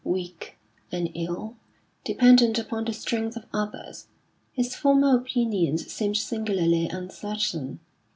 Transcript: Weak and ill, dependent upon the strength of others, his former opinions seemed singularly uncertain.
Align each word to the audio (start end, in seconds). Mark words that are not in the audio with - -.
Weak 0.03 0.57
and 0.91 1.11
ill, 1.13 1.57
dependent 2.05 2.57
upon 2.57 2.85
the 2.85 2.91
strength 2.91 3.37
of 3.37 3.45
others, 3.53 4.07
his 4.51 4.73
former 4.75 5.15
opinions 5.15 5.93
seemed 5.93 6.17
singularly 6.17 6.87
uncertain. 6.89 7.79